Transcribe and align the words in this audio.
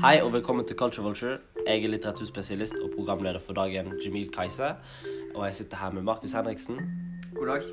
Hei 0.00 0.22
og 0.24 0.30
velkommen 0.32 0.64
til 0.64 0.76
Culture 0.80 1.02
Vulture. 1.04 1.38
Jeg 1.66 1.82
er 1.84 1.90
litteraturspesialist 1.92 2.72
og 2.80 2.90
programleder 2.94 3.36
for 3.44 3.52
dagen, 3.52 3.90
Jamil 4.00 4.30
Kajse. 4.32 4.70
Og 5.34 5.44
jeg 5.44 5.54
sitter 5.54 5.76
her 5.76 5.90
med 5.92 6.02
Markus 6.02 6.32
Henriksen, 6.32 6.78
God 7.34 7.46
dag. 7.46 7.66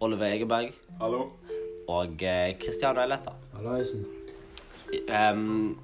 Oliver 0.00 0.26
Egeberg 0.26 0.72
Hallo. 1.00 1.20
og 1.88 2.22
eh, 2.22 2.58
Christian 2.62 2.98
Eiletta. 2.98 3.30
Hallaisen. 3.54 4.02
Um, 5.06 5.78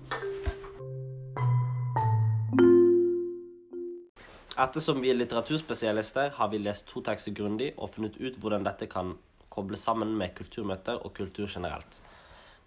ettersom 4.67 5.03
vi 5.03 5.11
er 5.11 5.21
litteraturspesialister, 5.21 6.31
har 6.35 6.51
vi 6.51 6.59
lest 6.59 6.89
to 6.91 7.05
tekster 7.07 7.35
grundig 7.39 7.71
og 7.79 7.95
funnet 7.95 8.19
ut 8.19 8.41
hvordan 8.43 8.67
dette 8.67 8.91
kan 8.91 9.15
kobles 9.49 9.87
sammen 9.87 10.19
med 10.19 10.35
kulturmøter 10.35 10.99
og 11.07 11.15
kultur 11.15 11.47
generelt. 11.47 12.03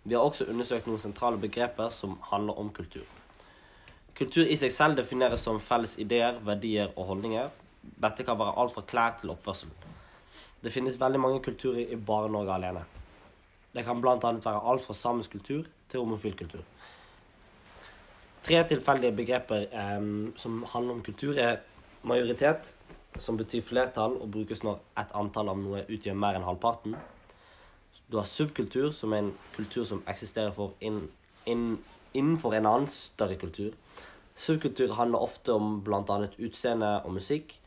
Vi 0.08 0.16
har 0.16 0.24
også 0.24 0.46
undersøkt 0.48 0.86
noen 0.88 1.02
sentrale 1.04 1.40
begreper 1.42 1.90
som 1.92 2.14
handler 2.30 2.60
om 2.62 2.70
kultur. 2.72 3.04
Kultur 4.16 4.48
i 4.48 4.56
seg 4.56 4.72
selv 4.72 4.96
defineres 4.96 5.44
som 5.44 5.60
felles 5.60 5.98
ideer, 6.00 6.38
verdier 6.48 6.94
og 6.96 7.10
holdninger. 7.10 7.50
Dette 8.06 8.24
kan 8.24 8.40
være 8.40 8.56
alt 8.62 8.72
fra 8.74 8.86
klær 8.88 9.18
til 9.20 9.34
oppførsel. 9.34 9.74
Det 10.64 10.72
finnes 10.72 10.96
veldig 11.00 11.20
mange 11.20 11.42
kulturer 11.44 11.92
i 11.92 12.00
bare 12.00 12.32
Norge 12.32 12.56
alene. 12.56 12.86
Det 13.76 13.84
kan 13.86 14.00
bl.a. 14.02 14.16
være 14.16 14.64
alt 14.72 14.88
fra 14.88 14.96
samisk 14.96 15.36
kultur 15.36 15.68
til 15.92 16.00
homofil 16.00 16.40
kultur. 16.40 16.64
Tre 18.48 18.64
tilfeldige 18.72 19.12
begreper 19.12 19.68
eh, 19.68 20.08
som 20.40 20.64
handler 20.72 20.94
om 20.94 21.04
kultur, 21.04 21.36
er 21.36 21.60
majoritet, 22.08 22.78
som 23.20 23.38
betyr 23.38 23.62
flertall 23.62 24.16
og 24.22 24.32
brukes 24.32 24.64
når 24.64 24.80
et 25.04 25.14
antall 25.20 25.52
av 25.52 25.60
noe 25.60 25.84
utgjør 25.84 26.16
mer 26.16 26.40
enn 26.40 26.48
halvparten. 26.48 26.96
Du 28.12 28.18
har 28.18 28.24
subkultur, 28.24 28.92
som 28.92 29.14
er 29.14 29.18
en 29.18 29.34
kultur 29.56 29.84
som 29.84 30.04
eksisterer 30.08 30.56
inn, 30.80 31.02
inn, 31.46 31.78
innenfor 32.16 32.54
en 32.56 32.70
annen 32.70 32.88
større 32.88 33.36
kultur. 33.36 33.74
Subkultur 34.40 34.94
handler 34.96 35.26
ofte 35.26 35.52
om 35.52 35.82
bl.a. 35.84 36.20
utseende 36.40 36.92
og 37.04 37.18
musikk. 37.18 37.58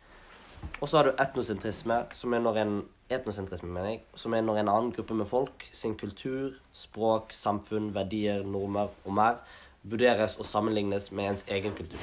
Og 0.80 0.88
så 0.88 0.96
har 0.96 1.08
du 1.08 1.20
etnosentrisme, 1.20 1.98
som 2.16 2.32
er 2.32 2.40
når 2.40 2.60
en 2.62 2.74
etnosentrisme, 3.12 3.68
mener 3.68 3.90
jeg, 3.90 4.02
som 4.14 4.32
er 4.32 4.46
når 4.46 4.62
en 4.62 4.72
annen 4.72 4.90
gruppe 4.96 5.18
med 5.18 5.28
folk 5.28 5.68
sin 5.76 5.98
kultur, 6.00 6.56
språk, 6.72 7.34
samfunn, 7.36 7.92
verdier, 7.94 8.40
normer 8.40 8.88
og 9.04 9.16
mer 9.20 9.40
vurderes 9.82 10.38
og 10.40 10.48
sammenlignes 10.48 11.12
med 11.12 11.34
ens 11.34 11.44
egen 11.52 11.76
kultur. 11.76 12.00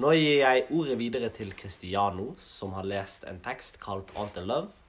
Nå 0.00 0.16
gir 0.16 0.40
jeg 0.40 0.68
ordet 0.72 0.96
videre 0.96 1.28
til 1.36 1.52
Cristiano, 1.52 2.30
som 2.40 2.72
har 2.72 2.88
lest 2.88 3.28
en 3.28 3.40
tekst 3.44 3.80
kalt 3.84 4.08
Alt 4.16 4.40
er 4.40 4.48
love. 4.48 4.79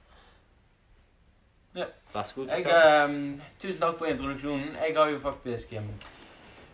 Ja. 1.75 1.85
Vær 2.13 2.23
så 2.23 2.35
god, 2.35 2.47
Jeg, 2.47 3.03
ehm, 3.05 3.41
tusen 3.59 3.79
takk 3.79 3.97
for 3.97 4.05
introduksjonen. 4.05 4.73
Jeg 4.75 4.95
har 4.95 5.09
jo 5.09 5.19
faktisk 5.19 5.73
um, 5.77 5.87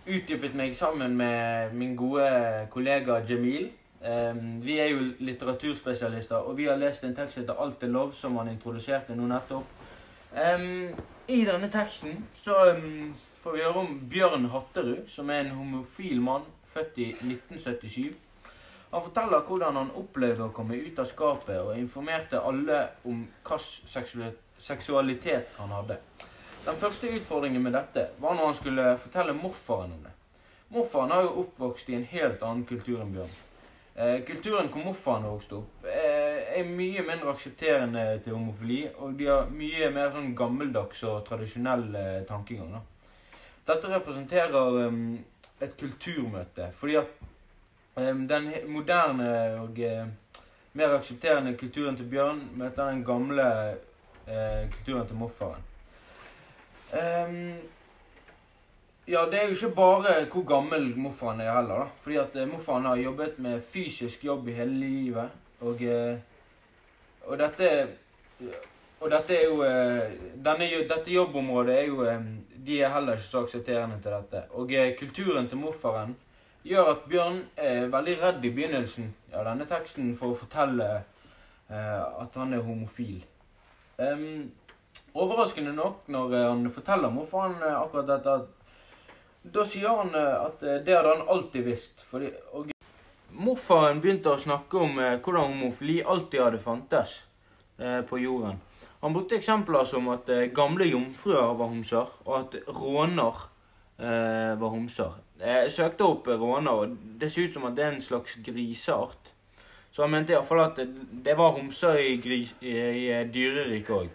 utdypet 0.07 0.55
meg 0.55 0.75
sammen 0.75 1.17
med 1.17 1.73
min 1.73 1.95
gode 1.95 2.67
kollega 2.71 3.19
Jamil. 3.29 3.71
Um, 4.01 4.65
vi 4.65 4.79
er 4.79 4.89
jo 4.89 4.99
litteraturspesialister, 5.19 6.35
og 6.35 6.57
vi 6.57 6.65
har 6.65 6.75
lest 6.77 7.03
en 7.03 7.15
tekst 7.15 7.33
som 7.33 7.43
heter 7.43 7.53
'Alt 7.53 7.83
er 7.83 7.87
lov', 7.87 8.13
som 8.13 8.37
han 8.37 8.47
introduserte 8.47 9.15
nå 9.15 9.27
nettopp. 9.27 9.65
I 11.27 11.45
denne 11.45 11.69
teksten 11.71 12.25
så 12.43 12.75
får 13.43 13.51
vi 13.51 13.59
høre 13.59 13.73
om 13.73 14.09
Bjørn 14.09 14.45
Hatterud, 14.45 15.07
som 15.07 15.29
er 15.29 15.39
en 15.39 15.49
homofil 15.49 16.21
mann 16.21 16.41
født 16.73 16.97
i 16.97 17.09
1977. 17.11 18.15
Han 18.91 19.03
forteller 19.03 19.43
hvordan 19.47 19.75
han 19.75 19.95
opplevde 19.99 20.45
å 20.47 20.53
komme 20.55 20.77
ut 20.79 20.99
av 20.99 21.09
skapet, 21.09 21.57
og 21.59 21.77
informerte 21.77 22.39
alle 22.39 22.83
om 23.03 23.25
hvilken 23.47 24.35
seksualitet 24.63 25.57
han 25.57 25.73
hadde. 25.75 25.99
Den 26.67 26.79
første 26.79 27.09
utfordringen 27.15 27.63
med 27.63 27.75
dette 27.75 28.09
var 28.19 28.35
når 28.35 28.49
han 28.51 28.55
skulle 28.61 28.85
fortelle 28.99 29.35
morfaren 29.35 29.91
om 29.97 30.07
det. 30.07 30.13
Morfaren 30.75 31.11
har 31.11 31.27
jo 31.27 31.43
oppvokst 31.43 31.89
i 31.89 31.95
en 31.95 32.07
helt 32.11 32.41
annen 32.43 32.65
kultur 32.67 33.03
enn 33.03 33.13
Bjørn. 33.15 33.35
Eh, 33.97 34.17
kulturen 34.27 34.67
hvor 34.69 34.83
morfaren 34.85 35.29
vokste 35.29 35.55
opp, 35.57 35.85
eh, 35.87 36.59
er 36.59 36.67
mye 36.67 37.05
mindre 37.07 37.31
aksepterende 37.31 38.03
til 38.23 38.35
homofili, 38.35 38.81
og 38.97 39.15
de 39.17 39.29
har 39.31 39.47
mye 39.49 39.87
mer 39.95 40.11
sånn 40.13 40.35
gammeldags 40.37 41.01
og 41.07 41.23
tradisjonell 41.29 41.87
eh, 41.95 42.19
tankegang. 42.27 42.75
Dette 43.67 43.89
representerer 43.91 44.77
em, 44.83 44.99
et 45.61 45.73
kulturmøte, 45.79 46.69
fordi 46.77 46.99
at 46.99 47.25
den 47.97 48.51
moderne 48.67 49.29
og 49.61 49.79
eh, 49.79 50.05
mer 50.77 50.93
aksepterende 50.97 51.55
kulturen 51.57 51.97
til 51.97 52.05
Bjørn 52.11 52.43
møter 52.57 52.91
den 52.91 53.03
gamle 53.05 53.47
eh, 54.27 54.67
kulturen 54.75 55.07
til 55.07 55.17
morfaren. 55.17 55.63
Ehm, 56.93 57.55
ja, 59.07 59.25
det 59.25 59.39
er 59.39 59.47
jo 59.47 59.55
ikke 59.55 59.75
bare 59.75 60.13
hvor 60.31 60.45
gammel 60.47 60.91
morfaren 60.97 61.41
er 61.41 61.55
heller, 61.55 61.87
da. 61.87 61.87
Fordi 62.03 62.19
at 62.21 62.35
eh, 62.35 62.47
morfaren 62.51 62.85
har 62.85 63.01
jobbet 63.01 63.39
med 63.39 63.65
fysisk 63.73 64.25
jobb 64.25 64.47
i 64.47 64.57
hele 64.59 64.77
livet. 64.79 65.29
Og, 65.59 65.81
og 67.25 67.39
dette 67.39 67.87
Og 68.99 69.09
dette 69.09 69.33
er 69.33 69.43
jo 69.45 69.63
denne, 70.45 70.67
Dette 70.89 71.11
jobbområdet 71.11 71.73
er 71.73 71.87
jo 71.87 72.05
De 72.65 72.81
er 72.81 72.93
heller 72.93 73.17
ikke 73.17 73.25
så 73.25 73.41
aksepterende 73.41 73.97
til 74.01 74.11
dette. 74.11 74.43
Og 74.51 74.69
kulturen 74.99 75.47
til 75.49 75.57
morfaren 75.57 76.15
gjør 76.67 76.91
at 76.91 77.07
Bjørn 77.09 77.41
er 77.55 77.87
veldig 77.91 78.15
redd 78.21 78.45
i 78.45 78.51
begynnelsen 78.53 79.11
av 79.33 79.47
denne 79.47 79.67
teksten 79.69 80.13
for 80.19 80.33
å 80.33 80.39
fortelle 80.39 80.87
eh, 80.97 82.03
at 82.23 82.35
han 82.39 82.55
er 82.55 82.65
homofil. 82.65 83.21
Um, 83.97 84.51
overraskende 85.17 85.73
nok, 85.73 86.03
når 86.07 86.35
han 86.37 86.71
forteller 86.73 87.13
morfaren 87.13 87.57
eh, 87.63 87.81
akkurat 87.81 88.09
dette, 88.11 88.37
da 89.53 89.65
sier 89.65 90.01
han 90.01 90.13
eh, 90.15 90.33
at 90.45 90.61
det 90.61 90.95
hadde 90.95 91.15
han 91.15 91.27
alltid 91.33 91.65
visst. 91.65 92.03
Fordi, 92.11 92.31
og 92.53 92.69
morfaren 93.37 94.01
begynte 94.03 94.33
å 94.33 94.41
snakke 94.41 94.83
om 94.83 94.99
hvordan 94.99 95.53
homofili 95.55 96.01
alltid 96.03 96.43
hadde 96.43 96.63
fantes 96.63 97.21
eh, 97.79 98.01
på 98.07 98.21
jorden. 98.21 98.59
Han 99.03 99.13
brukte 99.13 99.37
eksempler 99.37 99.85
som 99.85 100.07
at 100.09 100.29
gamle 100.57 100.87
jomfruer 100.89 101.53
var 101.53 101.69
homser, 101.69 102.07
og 102.25 102.39
at 102.39 102.55
råner 102.73 103.43
var 103.97 104.69
homser. 104.69 105.15
Jeg 105.37 105.71
søkte 105.71 106.05
opp 106.05 106.27
eh, 106.27 106.39
råner, 106.39 106.71
og 106.71 106.97
det 107.19 107.29
ser 107.31 107.47
ut 107.47 107.53
som 107.53 107.67
at 107.69 107.75
det 107.77 107.83
er 107.85 107.91
en 107.93 108.01
slags 108.01 108.37
griseart. 108.45 109.33
Så 109.91 110.03
han 110.03 110.11
mente 110.11 110.33
iallfall 110.33 110.63
at 110.63 110.79
det, 110.79 111.35
var 111.37 111.53
homser 111.57 111.99
i, 112.01 112.15
gris, 112.21 112.55
i, 112.61 112.73
eh, 113.11 113.25
dyreriket 113.33 113.93
òg. 113.93 114.09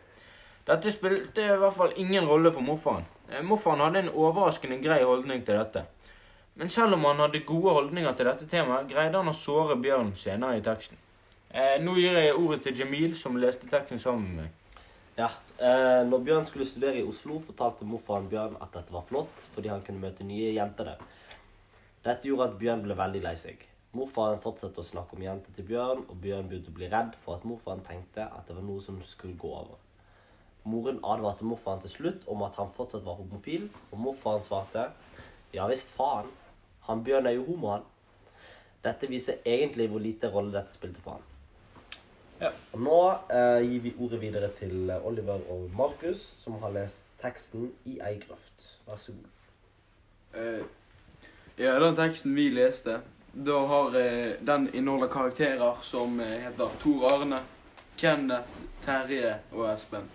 Dette 0.66 0.92
spilte 0.94 1.42
i 1.42 1.58
hvert 1.58 1.76
fall 1.76 1.94
ingen 1.96 2.26
rolle 2.26 2.52
for 2.52 2.62
morfaren. 2.66 3.06
Eh, 3.30 3.42
Morfaren 3.42 3.80
hadde 3.80 4.02
en 4.02 4.10
overraskende 4.14 4.80
grei 4.82 5.02
holdning 5.02 5.44
til 5.46 5.58
dette. 5.58 5.84
Men 6.54 6.68
selv 6.68 6.94
om 6.94 7.04
han 7.04 7.22
hadde 7.22 7.44
gode 7.46 7.72
holdninger 7.78 8.12
til 8.12 8.26
dette 8.26 8.46
temaet, 8.46 8.90
greide 8.90 9.16
han 9.18 9.30
å 9.30 9.36
såre 9.36 9.78
Bjørn 9.80 10.12
senere 10.18 10.58
i 10.58 10.64
teksten. 10.66 10.98
Eh, 11.54 11.78
nå 11.80 11.94
gir 12.00 12.18
jeg 12.18 12.34
ordet 12.34 12.62
til 12.66 12.78
Jamil, 12.82 13.14
som 13.16 13.38
leste 13.38 13.70
teksten 13.70 14.02
sammen 14.02 14.26
med 14.34 14.42
meg. 14.42 14.58
Ja, 15.16 15.26
eh, 15.58 16.02
når 16.08 16.22
Bjørn 16.24 16.46
skulle 16.48 16.64
studere 16.64 17.02
i 17.02 17.04
Oslo, 17.04 17.34
fortalte 17.44 17.84
morfaren 17.84 18.30
Bjørn 18.32 18.54
at 18.64 18.70
dette 18.72 18.94
var 18.94 19.04
flott, 19.10 19.42
fordi 19.52 19.68
han 19.68 19.82
kunne 19.84 20.00
møte 20.00 20.24
nye 20.24 20.54
jenter 20.54 20.88
der. 20.88 21.02
Dette 22.06 22.24
gjorde 22.30 22.46
at 22.48 22.54
Bjørn 22.62 22.84
ble 22.86 22.96
veldig 22.96 23.20
lei 23.26 23.34
seg. 23.36 23.66
Morfaren 23.92 24.40
fortsatte 24.40 24.80
å 24.80 24.86
snakke 24.88 25.18
om 25.18 25.24
jenter 25.26 25.52
til 25.52 25.66
Bjørn, 25.68 26.06
og 26.08 26.16
Bjørn 26.22 26.48
begynte 26.48 26.72
å 26.72 26.76
bli 26.78 26.88
redd 26.94 27.18
for 27.26 27.36
at 27.36 27.44
morfaren 27.44 27.84
tenkte 27.84 28.24
at 28.24 28.48
det 28.48 28.56
var 28.56 28.64
noe 28.64 28.80
som 28.86 29.02
skulle 29.10 29.36
gå 29.42 29.50
over. 29.52 29.76
Moren 30.64 31.02
advarte 31.04 31.44
morfaren 31.44 31.84
til 31.84 31.92
slutt 31.92 32.24
om 32.32 32.46
at 32.46 32.56
han 32.56 32.72
fortsatt 32.78 33.04
var 33.04 33.20
homofil, 33.20 33.66
og 33.90 34.00
morfaren 34.06 34.46
svarte 34.48 34.86
ja 35.52 35.66
visst 35.68 35.92
faen, 35.92 36.32
han 36.88 37.04
Bjørn 37.04 37.28
er 37.28 37.36
jo 37.36 37.44
homo, 37.50 37.74
han. 37.74 37.84
Dette 38.82 39.12
viser 39.12 39.44
egentlig 39.44 39.90
hvor 39.92 40.00
lite 40.00 40.32
rolle 40.32 40.56
dette 40.56 40.80
spilte 40.80 41.04
for 41.04 41.18
han. 41.18 41.31
Ja. 42.42 42.50
Og 42.74 42.80
nå 42.82 42.98
eh, 43.30 43.60
gir 43.70 43.82
vi 43.84 43.92
ordet 44.02 44.18
videre 44.18 44.48
til 44.58 44.90
eh, 44.90 45.06
Oliver 45.06 45.44
og 45.52 45.68
Markus, 45.78 46.24
som 46.42 46.56
har 46.58 46.72
lest 46.74 47.04
teksten 47.22 47.68
I 47.86 48.00
ei 48.02 48.16
grøft. 48.18 48.64
Vær 48.86 48.98
så 48.98 49.14
god. 49.14 50.40
Eh, 50.40 50.64
ja, 51.60 51.76
den 51.78 51.94
teksten 51.96 52.34
vi 52.34 52.48
leste, 52.50 52.98
da 53.32 53.60
har 53.70 53.94
eh, 54.00 54.32
den 54.42 54.66
inneholder 54.74 55.12
karakterer 55.12 55.78
som 55.86 56.18
eh, 56.20 56.40
heter 56.42 56.74
Tor 56.82 57.06
Arne, 57.12 57.44
Kenneth, 57.98 58.58
Terje 58.82 59.36
og 59.52 59.68
Espen. 59.74 60.10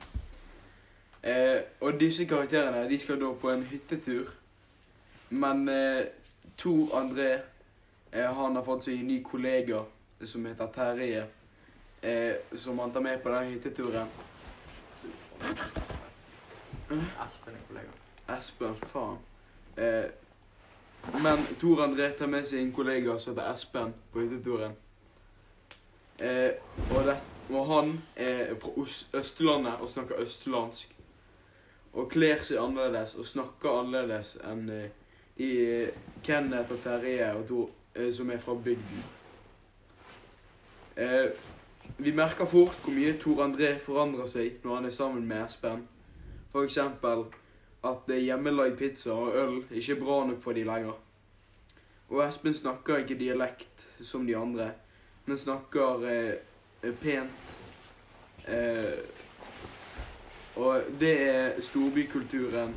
Eh, 1.23 1.61
og 1.79 1.95
disse 1.99 2.27
karakterene 2.27 2.89
de 2.89 2.99
skal 2.99 3.23
da 3.23 3.31
på 3.39 3.53
en 3.55 3.63
hyttetur. 3.71 4.35
Men 5.29 5.69
eh, 5.69 6.03
Tor 6.57 6.91
André 6.99 7.31
eh, 8.11 8.27
han 8.27 8.59
har 8.59 8.67
fått 8.67 8.89
seg 8.89 8.99
en 8.99 9.11
ny 9.13 9.21
kollega 9.23 9.85
som 10.27 10.45
heter 10.45 10.75
Terje, 10.75 11.25
eh, 12.01 12.35
som 12.55 12.79
han 12.79 12.91
tar 12.91 13.01
med 13.01 13.23
på 13.23 13.29
den 13.29 13.43
hytteturen. 13.43 14.07
Espen 16.89 17.53
er 17.53 17.63
kollega. 17.67 17.91
Espen, 18.37 18.75
faen. 18.91 19.17
Eh, 19.77 20.09
men 21.23 21.45
Tor 21.59 21.83
André 21.83 22.09
tar 22.17 22.27
med 22.27 22.47
sin 22.47 22.71
kollega 22.71 23.17
som 23.19 23.33
heter 23.33 23.53
Espen 23.53 23.93
på 24.11 24.19
hytteturen. 24.19 24.75
Eh, 26.17 26.51
og, 26.95 27.03
det, 27.05 27.17
og 27.49 27.65
han 27.67 28.01
er 28.15 28.55
fra 28.61 28.87
Østlandet 29.19 29.73
og 29.81 29.89
snakker 29.89 30.21
østlandsk. 30.21 30.95
Og 31.93 32.09
kler 32.11 32.41
seg 32.45 32.59
annerledes 32.61 33.15
og 33.17 33.25
snakker 33.25 33.81
annerledes 33.81 34.35
enn 34.45 34.69
eh, 34.69 34.89
De 35.37 35.51
Kenneth 36.25 36.73
og 36.73 36.81
Terje 36.81 37.29
og 37.37 37.45
Tor, 37.47 37.69
eh, 37.95 38.09
som 38.13 38.31
er 38.33 38.41
fra 38.41 38.55
bygden. 38.65 39.03
Eh, 40.97 41.29
vi 41.97 42.11
merker 42.11 42.45
fort 42.45 42.77
hvor 42.83 42.93
mye 42.93 43.17
Tor 43.21 43.43
André 43.45 43.73
forandrer 43.81 44.29
seg 44.29 44.63
når 44.63 44.75
han 44.75 44.85
er 44.85 44.95
sammen 44.95 45.27
med 45.27 45.43
Espen. 45.45 45.87
Eksempel 46.57 47.25
at 47.85 48.09
hjemmelagd 48.09 48.77
pizza 48.77 49.13
og 49.13 49.35
øl 49.37 49.59
ikke 49.71 49.93
er 49.93 49.99
bra 50.01 50.17
nok 50.25 50.41
for 50.43 50.57
de 50.57 50.63
lenger. 50.65 50.95
Og 52.09 52.23
Espen 52.25 52.53
snakker 52.53 53.03
ikke 53.03 53.19
dialekt 53.19 53.87
som 54.01 54.25
de 54.27 54.37
andre, 54.37 54.71
men 55.25 55.37
snakker 55.37 56.05
eh, 56.07 56.93
pent. 57.01 57.55
Eh, 58.47 58.99
og 60.55 60.81
det 60.99 61.13
er 61.29 61.61
storbykulturen 61.61 62.75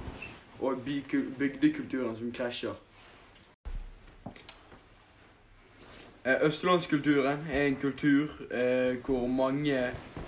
og 0.61 0.83
bygdekulturen 1.39 2.17
som 2.17 2.33
krasjer. 2.33 2.75
Eh, 2.75 2.91
Østlandskulturen 6.25 7.47
er 7.51 7.63
en 7.67 7.77
kultur 7.77 8.29
eh, 8.51 8.97
hvor 9.05 9.27
mange 9.27 9.77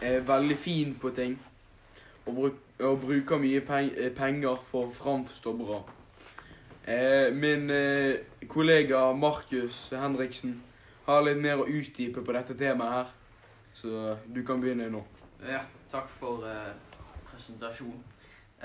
er 0.01 0.21
veldig 0.21 0.59
fin 0.59 0.95
på 1.01 1.11
ting 1.11 1.43
og, 2.27 2.35
bruk, 2.35 2.55
og 2.79 3.01
bruker 3.01 3.39
mye 3.39 3.61
peng, 3.61 3.91
eh, 3.97 4.15
penger 4.17 4.57
for 4.71 4.89
å 4.89 4.95
framstå 4.97 5.53
bra. 5.59 5.83
Eh, 6.89 7.29
min 7.35 7.71
eh, 7.71 8.25
kollega 8.49 9.13
Markus 9.13 9.85
Henriksen 9.93 10.63
har 11.05 11.23
litt 11.27 11.43
mer 11.45 11.61
å 11.61 11.69
utdype 11.69 12.25
på 12.25 12.33
dette 12.33 12.57
temaet 12.57 12.93
her, 12.97 13.13
så 13.77 14.17
du 14.33 14.41
kan 14.47 14.65
begynne 14.65 14.89
nå. 14.91 15.05
Ja, 15.45 15.61
takk 15.93 16.09
for 16.17 16.49
eh, 16.49 16.73
presentasjon. 17.29 18.01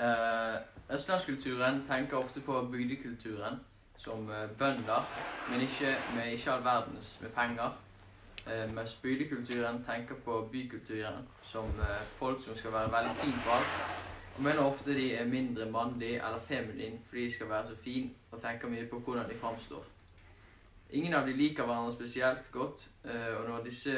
Eh, 0.00 0.56
Østlandskulturen 0.96 1.84
tenker 1.90 2.24
ofte 2.24 2.40
på 2.40 2.62
bygdekulturen 2.72 3.60
som 3.98 4.30
eh, 4.30 4.50
bønder, 4.58 5.04
men 5.50 5.60
ikke 5.60 5.96
med 6.14 6.32
ikke 6.32 6.52
all 6.52 6.64
verdens 6.64 7.18
med 7.20 7.30
penger. 7.30 7.70
Eh, 8.46 8.74
mens 8.74 8.92
bygdekulturen 9.02 9.84
tenker 9.84 10.14
på 10.24 10.48
bykulturen 10.52 11.28
som 11.42 11.64
eh, 11.64 12.04
folk 12.18 12.44
som 12.44 12.56
skal 12.56 12.72
være 12.72 12.92
veldig 12.92 13.16
fine 13.22 13.42
på 13.44 13.50
alt. 13.50 13.76
Og 14.36 14.42
mener 14.42 14.62
ofte 14.62 14.94
de 14.94 15.12
er 15.14 15.24
mindre 15.24 15.70
mannlig 15.70 16.14
eller 16.14 16.40
feminin 16.48 16.98
fordi 17.08 17.24
de 17.24 17.34
skal 17.34 17.48
være 17.48 17.68
så 17.68 17.76
fin 17.84 18.10
og 18.30 18.42
tenker 18.42 18.68
mye 18.68 18.88
på 18.88 18.98
hvordan 18.98 19.30
de 19.30 19.38
framstår. 19.40 19.84
Ingen 20.90 21.14
av 21.14 21.26
de 21.26 21.32
liker 21.32 21.66
hverandre 21.66 21.94
spesielt 21.94 22.52
godt, 22.52 22.88
og 23.04 23.48
når 23.48 23.64
disse, 23.64 23.92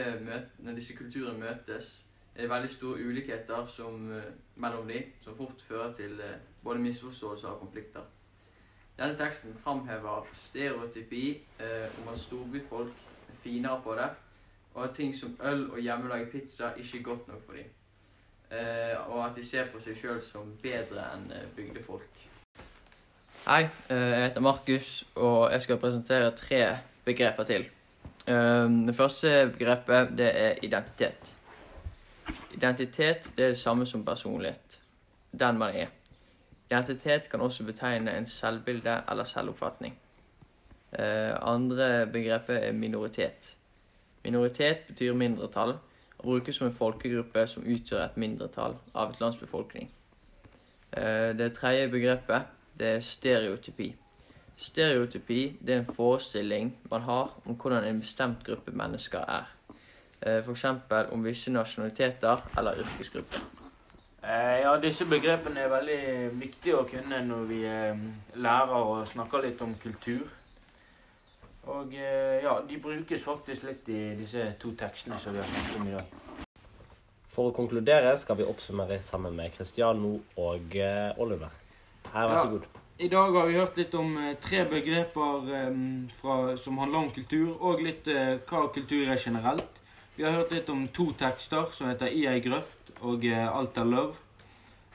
når 0.58 0.74
disse 0.74 0.96
kulturene 0.96 1.38
møtes, 1.38 1.92
er 2.34 2.40
det 2.40 2.50
veldig 2.50 2.70
store 2.70 3.04
ulikheter 3.06 3.66
som, 3.76 4.08
mellom 4.56 4.88
de, 4.88 5.04
som 5.22 5.36
fort 5.36 5.62
fører 5.68 5.92
til 5.94 6.18
både 6.64 6.78
misforståelser 6.78 7.48
og 7.48 7.60
konflikter. 7.60 8.02
Denne 9.00 9.16
teksten 9.16 9.54
framhever 9.64 10.26
stereotypi 10.34 11.40
eh, 11.60 11.88
om 12.02 12.08
at 12.12 12.20
storbyfolk 12.20 13.04
er 13.32 13.36
finere 13.42 13.80
på 13.84 13.94
det, 13.96 14.08
og 14.74 14.84
at 14.84 14.96
ting 14.96 15.14
som 15.16 15.38
øl 15.42 15.70
og 15.70 15.78
hjemmelaget 15.80 16.28
pizza 16.28 16.74
ikke 16.76 16.98
er 16.98 17.02
godt 17.02 17.28
nok 17.28 17.46
for 17.46 17.52
dem. 17.52 17.70
Eh, 18.50 19.08
og 19.08 19.24
at 19.24 19.32
de 19.36 19.44
ser 19.48 19.70
på 19.72 19.80
seg 19.80 19.96
sjøl 19.96 20.20
som 20.26 20.50
bedre 20.62 21.06
enn 21.14 21.30
eh, 21.32 21.46
bygdefolk. 21.56 22.26
Hei, 23.46 23.62
eh, 23.88 23.96
jeg 23.96 24.26
heter 24.26 24.44
Markus, 24.44 24.90
og 25.14 25.52
jeg 25.52 25.62
skal 25.62 25.80
presentere 25.80 26.34
tre 26.36 26.60
begreper 27.04 27.48
til. 27.48 27.64
Eh, 28.26 28.66
Det 28.86 28.96
første 28.96 29.32
begrepet 29.54 30.12
det 30.18 30.28
er 30.42 30.60
identitet. 30.62 31.32
Identitet 32.52 33.30
det 33.36 33.44
er 33.44 33.56
det 33.56 33.58
samme 33.58 33.86
som 33.86 34.04
personlighet. 34.04 34.80
Den 35.32 35.58
man 35.58 35.74
er. 35.74 35.99
Identitet 36.70 37.30
kan 37.30 37.40
også 37.40 37.64
betegne 37.64 38.16
en 38.18 38.26
selvbilde 38.26 39.02
eller 39.10 39.24
selvoppfatning. 39.24 39.98
Eh, 40.98 41.34
andre 41.42 42.06
begrepet 42.06 42.66
er 42.66 42.72
minoritet. 42.72 43.56
Minoritet 44.24 44.76
betyr 44.88 45.14
mindretall 45.14 45.70
og 46.18 46.24
brukes 46.24 46.56
som 46.56 46.66
en 46.66 46.74
folkegruppe 46.74 47.46
som 47.46 47.66
utgjør 47.66 48.04
et 48.04 48.16
mindretall 48.16 48.76
av 48.94 49.10
et 49.10 49.20
lands 49.20 49.36
befolkning. 49.36 49.90
Eh, 50.92 51.38
det 51.38 51.52
tredje 51.58 51.88
begrepet 51.88 52.42
det 52.78 52.88
er 52.88 53.00
stereotypi. 53.00 53.94
Stereotypi 54.56 55.56
det 55.66 55.74
er 55.74 55.78
en 55.78 55.94
forestilling 55.94 56.76
man 56.90 57.00
har 57.00 57.40
om 57.46 57.54
hvordan 57.54 57.84
en 57.84 58.00
bestemt 58.00 58.44
gruppe 58.44 58.72
mennesker 58.72 59.18
er. 59.18 59.56
Eh, 60.22 60.44
F.eks. 60.44 60.64
om 61.10 61.24
visse 61.24 61.50
nasjonaliteter 61.50 62.50
eller 62.58 62.78
yrkesgrupper. 62.84 63.59
Eh, 64.30 64.60
ja, 64.62 64.76
disse 64.78 65.06
begrepene 65.10 65.64
er 65.64 65.70
veldig 65.72 66.02
viktige 66.38 66.76
å 66.78 66.86
kunne 66.86 67.18
når 67.26 67.46
vi 67.48 67.60
eh, 67.66 68.02
lærer 68.38 68.74
og 68.76 69.08
snakker 69.10 69.42
litt 69.42 69.62
om 69.64 69.72
kultur. 69.82 70.28
Og 71.70 71.96
eh, 71.98 72.36
ja, 72.44 72.52
de 72.68 72.78
brukes 72.82 73.24
faktisk 73.24 73.66
litt 73.66 73.88
i 73.90 74.02
disse 74.20 74.44
to 74.62 74.70
tekstene 74.78 75.18
som 75.18 75.34
vi 75.34 75.42
har 75.42 75.50
snakket 75.50 75.80
om 75.80 75.88
i 75.88 75.96
dag. 75.96 76.44
For 77.34 77.50
å 77.50 77.56
konkludere 77.56 78.12
skal 78.22 78.38
vi 78.38 78.46
oppsummere 78.46 79.00
sammen 79.02 79.34
med 79.34 79.56
Cristiano 79.56 80.12
og 80.38 80.78
eh, 80.78 81.18
Oliver. 81.18 81.50
Her, 82.12 82.28
vær 82.30 82.36
Ja. 82.36 82.44
så 82.44 82.54
god. 82.54 82.70
I 83.00 83.08
dag 83.08 83.34
har 83.34 83.46
vi 83.48 83.56
hørt 83.56 83.78
litt 83.80 83.94
om 83.96 84.10
tre 84.44 84.62
begreper 84.68 85.46
fra, 86.20 86.34
som 86.60 86.78
handler 86.78 87.06
om 87.06 87.12
kultur, 87.16 87.54
og 87.56 87.80
litt 87.80 88.04
hva 88.04 88.66
kultur 88.74 89.08
er 89.08 89.16
generelt. 89.16 89.79
Vi 90.16 90.24
har 90.24 90.32
hørt 90.32 90.52
litt 90.52 90.68
om 90.68 90.88
to 90.88 91.12
tekster 91.12 91.70
som 91.72 91.88
heter 91.88 92.06
'I 92.06 92.26
ei 92.26 92.40
grøft' 92.40 92.92
og 93.00 93.24
eh, 93.24 93.56
'Alt 93.56 93.78
er 93.78 93.84
love'. 93.84 94.16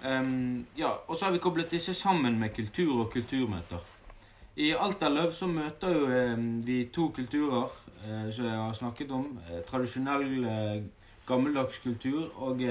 Um, 0.06 0.66
ja, 0.78 0.90
og 1.08 1.16
så 1.16 1.26
har 1.26 1.32
vi 1.32 1.40
koblet 1.40 1.72
disse 1.72 1.94
sammen 1.94 2.40
med 2.40 2.54
kultur 2.54 3.00
og 3.00 3.12
kulturmøter. 3.12 3.80
I 4.56 4.72
Alt 4.72 5.02
er 5.04 5.10
love 5.10 5.34
så 5.34 5.48
møter 5.48 5.92
jo 5.92 6.06
eh, 6.08 6.38
vi 6.66 6.86
to 6.94 7.10
kulturer 7.16 7.72
eh, 8.06 8.32
som 8.32 8.46
jeg 8.46 8.56
har 8.56 8.74
snakket 8.74 9.12
om. 9.12 9.40
Eh, 9.50 9.64
tradisjonell, 9.68 10.46
eh, 10.46 10.84
gammeldags 11.28 11.82
kultur 11.84 12.30
og 12.36 12.62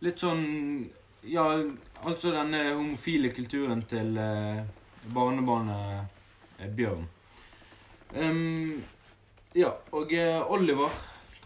litt 0.00 0.18
sånn 0.18 0.46
Ja, 1.26 1.42
altså 2.06 2.30
denne 2.30 2.60
homofile 2.76 3.32
kulturen 3.34 3.80
til 3.90 4.16
eh, 4.16 4.60
barnebarnet 5.14 6.70
Bjørn. 6.76 7.08
Um, 8.14 8.84
ja, 9.54 9.72
og 9.90 10.12
Oliver 10.54 10.94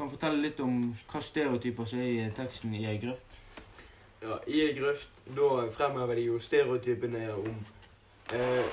kan 0.00 0.08
fortelle 0.08 0.40
litt 0.40 0.60
om 0.64 0.76
hva 1.10 1.20
stereotyper 1.20 1.88
som 1.88 2.00
er 2.00 2.10
i 2.10 2.28
teksten 2.36 2.72
i 2.72 2.86
ei 2.88 2.96
grøft. 3.02 3.34
Ja, 4.22 4.38
I 4.48 4.62
ei 4.64 4.74
grøft 4.76 5.18
da 5.36 5.48
fremhever 5.74 6.16
de 6.16 6.24
jo 6.24 6.38
stereotypene 6.40 7.26
om 7.34 7.58
eh, 8.32 8.64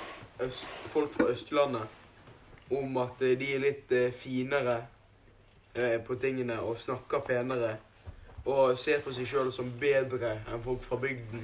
øst, 0.46 0.68
folk 0.94 1.12
fra 1.18 1.28
Østlandet. 1.34 1.88
Om 2.72 2.98
at 3.04 3.22
eh, 3.22 3.36
de 3.40 3.50
er 3.56 3.64
litt 3.64 3.92
eh, 3.92 4.14
finere 4.16 4.78
eh, 5.76 6.00
på 6.08 6.16
tingene 6.22 6.60
og 6.64 6.80
snakker 6.80 7.24
penere. 7.28 7.76
Og 8.48 8.80
ser 8.80 9.04
på 9.04 9.12
seg 9.12 9.28
sjøl 9.28 9.52
som 9.52 9.74
bedre 9.82 10.38
enn 10.48 10.64
folk 10.64 10.86
fra 10.88 11.00
bygden. 11.04 11.44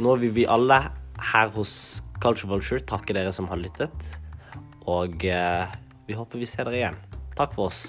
Nå 0.00 0.16
vil 0.24 0.34
vi 0.34 0.48
alle 0.48 0.80
her 1.32 1.52
hos 1.54 2.00
Culture 2.24 2.48
Vulture 2.48 2.80
takker 2.88 3.18
dere 3.18 3.32
som 3.36 3.48
har 3.50 3.60
lyttet. 3.60 4.06
Og 4.88 5.26
eh, 5.28 5.74
vi 6.08 6.16
håper 6.16 6.40
vi 6.40 6.48
ser 6.48 6.64
dere 6.64 6.80
igjen. 6.80 6.96
Takk 7.36 7.52
for 7.52 7.68
oss. 7.68 7.82